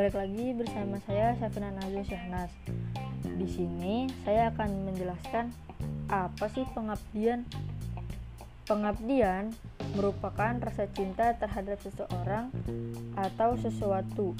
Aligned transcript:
balik 0.00 0.16
lagi 0.16 0.56
bersama 0.56 0.96
saya 1.04 1.36
Safina 1.36 1.76
Nazul 1.76 2.00
Syahnas. 2.08 2.48
Di 3.20 3.44
sini 3.44 4.08
saya 4.24 4.48
akan 4.48 4.88
menjelaskan 4.88 5.52
apa 6.08 6.48
sih 6.56 6.64
pengabdian. 6.72 7.44
Pengabdian 8.64 9.52
merupakan 9.92 10.56
rasa 10.56 10.88
cinta 10.96 11.36
terhadap 11.36 11.84
seseorang 11.84 12.48
atau 13.12 13.60
sesuatu. 13.60 14.32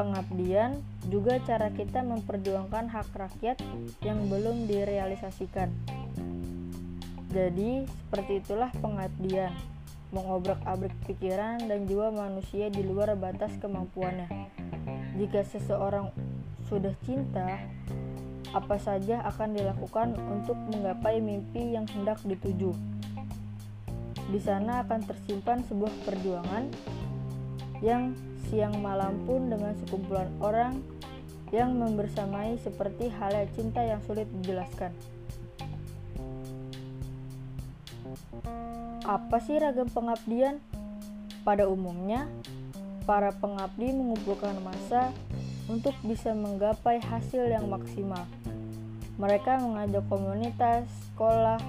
Pengabdian 0.00 0.80
juga 1.12 1.44
cara 1.44 1.68
kita 1.68 2.00
memperjuangkan 2.00 2.88
hak 2.88 3.12
rakyat 3.12 3.60
yang 4.00 4.16
belum 4.32 4.64
direalisasikan. 4.64 5.68
Jadi, 7.36 7.84
seperti 7.84 8.40
itulah 8.40 8.72
pengabdian 8.80 9.52
mengobrak-abrik 10.14 10.94
pikiran 11.10 11.58
dan 11.66 11.90
jiwa 11.90 12.14
manusia 12.14 12.70
di 12.70 12.86
luar 12.86 13.18
batas 13.18 13.50
kemampuannya. 13.58 14.30
Jika 15.18 15.42
seseorang 15.42 16.14
sudah 16.70 16.94
cinta, 17.02 17.58
apa 18.54 18.78
saja 18.78 19.26
akan 19.26 19.58
dilakukan 19.58 20.14
untuk 20.30 20.54
menggapai 20.70 21.18
mimpi 21.18 21.74
yang 21.74 21.90
hendak 21.90 22.22
dituju. 22.22 22.70
Di 24.30 24.40
sana 24.40 24.86
akan 24.86 25.02
tersimpan 25.04 25.66
sebuah 25.66 25.92
perjuangan 26.06 26.70
yang 27.82 28.14
siang 28.48 28.78
malam 28.78 29.18
pun 29.26 29.50
dengan 29.50 29.74
sekumpulan 29.82 30.30
orang 30.38 30.78
yang 31.50 31.74
membersamai 31.76 32.56
seperti 32.62 33.10
halnya 33.10 33.50
cinta 33.52 33.82
yang 33.82 34.00
sulit 34.06 34.30
dijelaskan. 34.40 34.94
Apa 39.04 39.38
sih 39.42 39.60
ragam 39.60 39.90
pengabdian? 39.90 40.58
Pada 41.44 41.68
umumnya, 41.68 42.24
para 43.04 43.36
pengabdi 43.36 43.92
mengumpulkan 43.92 44.56
masa 44.64 45.12
untuk 45.68 45.92
bisa 46.04 46.32
menggapai 46.32 47.00
hasil 47.00 47.48
yang 47.48 47.68
maksimal. 47.68 48.24
Mereka 49.20 49.60
mengajak 49.60 50.04
komunitas, 50.08 50.88
sekolah, 51.12 51.60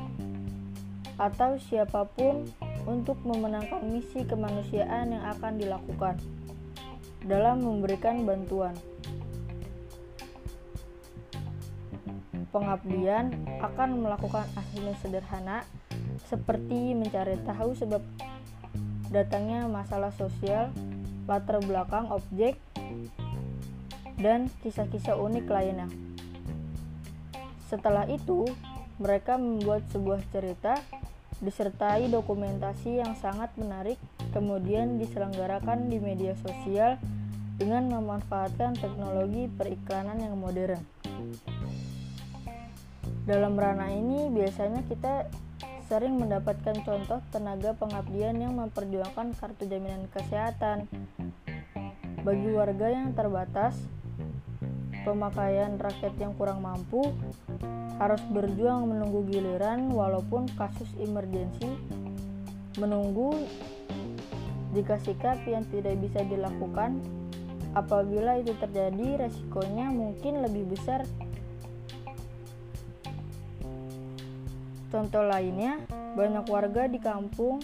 atau 1.15 1.55
siapa 1.59 2.07
pun 2.11 2.47
untuk 2.87 3.19
memenangkan 3.23 3.83
misi 3.87 4.23
kemanusiaan 4.27 5.15
yang 5.15 5.23
akan 5.35 5.59
dilakukan 5.59 6.15
dalam 7.25 7.63
memberikan 7.63 8.23
bantuan. 8.27 8.75
Pengabdian 12.55 13.35
akan 13.59 13.99
melakukan 13.99 14.47
asesmen 14.55 14.95
sederhana 15.03 15.67
seperti 16.31 16.95
mencari 16.95 17.35
tahu 17.43 17.75
sebab 17.75 17.99
datangnya 19.11 19.67
masalah 19.67 20.15
sosial, 20.15 20.71
latar 21.27 21.59
belakang 21.59 22.07
objek, 22.15 22.55
dan 24.15 24.47
kisah-kisah 24.63 25.19
unik 25.19 25.51
lainnya. 25.51 25.91
Setelah 27.67 28.07
itu, 28.07 28.47
mereka 29.03 29.35
membuat 29.35 29.83
sebuah 29.91 30.23
cerita 30.31 30.79
disertai 31.43 32.07
dokumentasi 32.07 33.03
yang 33.03 33.19
sangat 33.19 33.51
menarik, 33.59 33.99
kemudian 34.31 34.95
diselenggarakan 34.95 35.91
di 35.91 35.99
media 35.99 36.31
sosial 36.39 36.95
dengan 37.59 37.91
memanfaatkan 37.91 38.79
teknologi 38.79 39.51
periklanan 39.51 40.23
yang 40.23 40.39
modern. 40.39 40.79
Dalam 43.25 43.57
ranah 43.57 43.89
ini, 43.89 44.29
biasanya 44.29 44.85
kita 44.85 45.25
sering 45.89 46.21
mendapatkan 46.21 46.77
contoh 46.85 47.17
tenaga 47.33 47.73
pengabdian 47.73 48.37
yang 48.37 48.53
memperjuangkan 48.53 49.33
kartu 49.33 49.65
jaminan 49.65 50.05
kesehatan. 50.13 50.85
Bagi 52.21 52.49
warga 52.53 52.93
yang 52.93 53.17
terbatas, 53.17 53.81
pemakaian 55.01 55.73
rakyat 55.81 56.13
yang 56.21 56.37
kurang 56.37 56.61
mampu, 56.61 57.01
harus 57.97 58.21
berjuang 58.29 58.93
menunggu 58.93 59.25
giliran 59.25 59.89
walaupun 59.89 60.45
kasus 60.53 60.89
emergensi, 61.01 61.81
menunggu 62.77 63.41
jika 64.77 65.01
sikap 65.01 65.41
yang 65.49 65.65
tidak 65.73 65.97
bisa 65.97 66.21
dilakukan. 66.21 67.01
Apabila 67.73 68.37
itu 68.37 68.53
terjadi 68.55 69.27
resikonya 69.27 69.89
mungkin 69.89 70.45
lebih 70.45 70.77
besar 70.77 71.03
Contoh 74.95 75.27
lainnya, 75.27 75.83
banyak 76.15 76.47
warga 76.47 76.87
di 76.87 77.03
kampung 77.03 77.59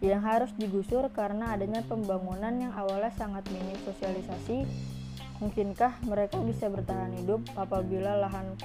yang 0.00 0.24
harus 0.24 0.48
digusur 0.56 1.12
karena 1.12 1.52
adanya 1.52 1.84
pembangunan 1.84 2.56
yang 2.56 2.72
awalnya 2.72 3.12
sangat 3.20 3.44
minim 3.52 3.76
sosialisasi. 3.84 4.64
Mungkinkah 5.44 6.00
mereka 6.08 6.40
bisa 6.40 6.72
bertahan 6.72 7.12
hidup 7.20 7.44
apabila 7.52 8.16
lahan 8.16 8.56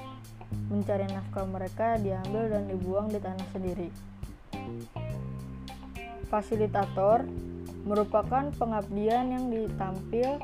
mencari 0.72 1.12
nafkah 1.12 1.44
mereka 1.44 2.00
diambil 2.00 2.56
dan 2.56 2.64
dibuang 2.72 3.12
di 3.12 3.20
tanah 3.20 3.48
sendiri? 3.52 3.92
Fasilitator 6.31 7.28
merupakan 7.84 8.48
pengabdian 8.56 9.28
yang 9.28 9.52
ditampil 9.52 10.40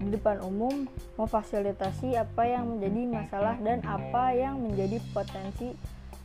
di 0.00 0.08
depan 0.08 0.40
umum 0.40 0.88
memfasilitasi 1.20 2.16
apa 2.16 2.48
yang 2.48 2.72
menjadi 2.72 3.20
masalah 3.20 3.60
dan 3.60 3.84
apa 3.84 4.32
yang 4.32 4.56
menjadi 4.64 4.96
potensi 5.12 5.76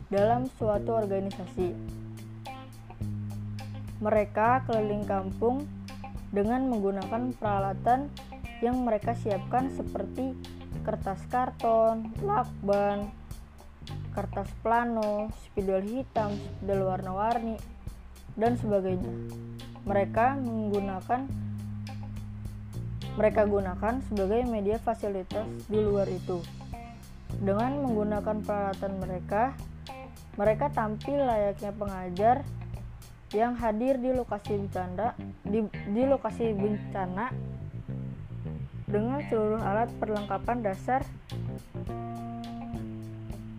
dalam 0.08 0.48
suatu 0.56 0.96
organisasi. 0.96 1.76
Mereka 4.00 4.70
keliling 4.70 5.04
kampung 5.04 5.66
dengan 6.32 6.70
menggunakan 6.70 7.34
peralatan 7.36 8.12
yang 8.62 8.82
mereka 8.84 9.14
siapkan 9.18 9.70
seperti 9.74 10.38
kertas 10.86 11.20
karton, 11.28 12.14
lakban, 12.24 13.10
kertas 14.16 14.50
plano, 14.64 15.30
spidol 15.46 15.84
hitam, 15.84 16.34
spidol 16.34 16.90
warna-warni, 16.90 17.58
dan 18.40 18.56
sebagainya. 18.58 19.14
Mereka 19.86 20.40
menggunakan 20.42 21.22
mereka 23.18 23.50
gunakan 23.50 23.98
sebagai 24.06 24.46
media 24.46 24.78
fasilitas 24.78 25.50
di 25.66 25.82
luar 25.82 26.06
itu. 26.06 26.38
Dengan 27.42 27.82
menggunakan 27.82 28.46
peralatan 28.46 28.94
mereka, 29.02 29.58
mereka 30.38 30.70
tampil 30.70 31.18
layaknya 31.18 31.74
pengajar 31.74 32.46
yang 33.36 33.60
hadir 33.60 34.00
di 34.00 34.16
lokasi 34.16 34.56
bencana 34.56 35.12
di, 35.44 35.60
di 35.68 36.04
lokasi 36.08 36.56
bencana 36.56 37.34
dengan 38.88 39.20
seluruh 39.28 39.60
alat 39.60 39.92
perlengkapan 40.00 40.64
dasar 40.64 41.04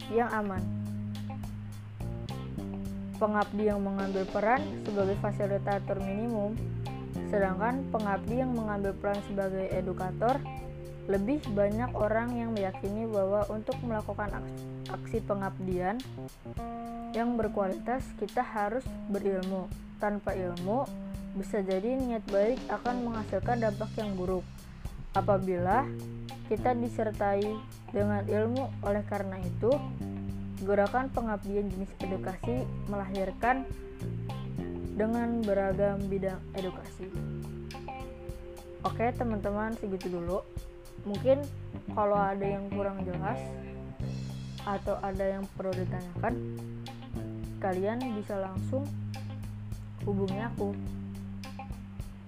yang 0.08 0.32
aman. 0.32 0.64
Pengabdi 3.20 3.68
yang 3.68 3.82
mengambil 3.84 4.24
peran 4.30 4.62
sebagai 4.86 5.18
fasilitator 5.20 6.00
minimum, 6.00 6.56
sedangkan 7.28 7.84
pengabdi 7.92 8.40
yang 8.40 8.54
mengambil 8.56 8.96
peran 8.96 9.20
sebagai 9.28 9.68
edukator 9.74 10.40
lebih 11.08 11.41
banyak 11.56 11.88
orang 11.96 12.36
yang 12.36 12.52
meyakini 12.52 13.08
bahwa 13.08 13.48
untuk 13.48 13.80
melakukan 13.80 14.44
aksi 14.92 15.24
pengabdian 15.24 15.96
yang 17.16 17.32
berkualitas, 17.41 18.04
kita 18.20 18.44
harus 18.44 18.84
berilmu. 19.08 19.72
Tanpa 19.96 20.36
ilmu, 20.36 20.84
bisa 21.32 21.64
jadi 21.64 21.96
niat 21.96 22.22
baik 22.28 22.60
akan 22.69 23.08
menghasilkan 23.08 23.56
dampak 23.56 23.88
yang 23.96 24.12
buruk. 24.20 24.44
Apabila 25.16 25.88
kita 26.52 26.76
disertai 26.76 27.56
dengan 27.88 28.22
ilmu, 28.28 28.69
oleh 28.84 29.00
karena 29.08 29.40
itu, 29.40 29.72
gerakan 30.60 31.08
pengabdian 31.08 31.72
jenis 31.72 31.88
edukasi 32.04 32.69
melahirkan 32.93 33.64
dengan 34.93 35.40
beragam 35.40 36.05
bidang 36.05 36.38
edukasi. 36.52 37.08
Oke, 38.84 39.08
teman-teman, 39.16 39.75
segitu 39.81 40.12
dulu 40.12 40.44
mungkin 41.06 41.42
kalau 41.94 42.18
ada 42.18 42.46
yang 42.46 42.66
kurang 42.72 43.02
jelas 43.06 43.38
atau 44.66 44.98
ada 45.00 45.38
yang 45.38 45.44
perlu 45.54 45.72
ditanyakan 45.72 46.34
kalian 47.58 47.98
bisa 48.14 48.38
langsung 48.38 48.86
hubungi 50.06 50.38
aku. 50.40 50.72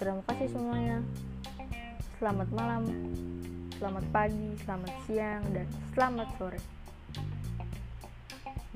Terima 0.01 0.23
kasih 0.27 0.49
semuanya. 0.51 0.99
Selamat 2.19 2.49
malam 2.53 2.83
selamat 3.81 4.05
pagi 4.13 4.53
selamat 4.61 4.93
siang 5.09 5.41
dan 5.57 5.65
selamat 5.97 6.29
sore. 6.37 6.61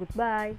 Goodbye 0.01 0.57